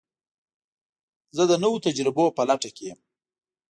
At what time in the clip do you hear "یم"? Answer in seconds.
2.89-2.99